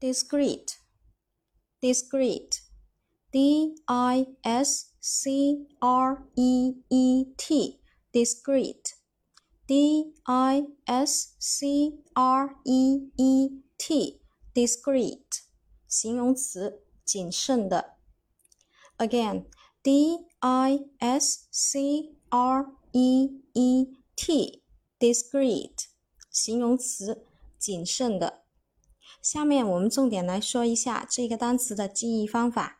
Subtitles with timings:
[0.00, 0.78] discreet,
[1.80, 2.62] discreet,
[3.30, 7.80] d i s c r e e t,
[8.12, 8.94] discreet,
[9.66, 14.20] d i s c r e e t,
[14.54, 15.42] discreet，
[15.88, 17.96] 形容词，谨慎的。
[18.98, 19.46] Again,
[19.82, 24.62] d i s c r e e t,
[24.98, 25.86] discreet，
[26.30, 27.26] 形容词，
[27.58, 28.44] 谨慎的。
[29.21, 32.76] 下面我们重点来说一下这个单词的记忆方法。